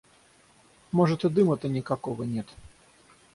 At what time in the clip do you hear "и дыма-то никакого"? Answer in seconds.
1.25-2.23